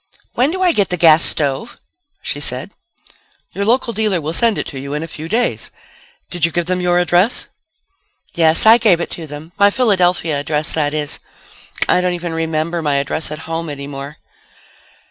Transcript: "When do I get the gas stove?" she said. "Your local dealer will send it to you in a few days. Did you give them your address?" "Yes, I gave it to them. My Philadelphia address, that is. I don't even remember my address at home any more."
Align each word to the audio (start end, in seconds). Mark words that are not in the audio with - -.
"When 0.33 0.49
do 0.49 0.63
I 0.63 0.71
get 0.71 0.89
the 0.89 0.97
gas 0.97 1.23
stove?" 1.23 1.77
she 2.23 2.39
said. 2.39 2.71
"Your 3.51 3.65
local 3.65 3.93
dealer 3.93 4.19
will 4.19 4.33
send 4.33 4.57
it 4.57 4.65
to 4.69 4.79
you 4.79 4.95
in 4.95 5.03
a 5.03 5.07
few 5.07 5.29
days. 5.29 5.69
Did 6.31 6.43
you 6.43 6.51
give 6.51 6.65
them 6.65 6.81
your 6.81 6.97
address?" 6.97 7.49
"Yes, 8.33 8.65
I 8.65 8.79
gave 8.79 8.99
it 8.99 9.11
to 9.11 9.27
them. 9.27 9.51
My 9.59 9.69
Philadelphia 9.69 10.39
address, 10.39 10.73
that 10.73 10.95
is. 10.95 11.19
I 11.87 12.01
don't 12.01 12.13
even 12.13 12.33
remember 12.33 12.81
my 12.81 12.95
address 12.95 13.29
at 13.29 13.45
home 13.45 13.69
any 13.69 13.85
more." 13.85 14.17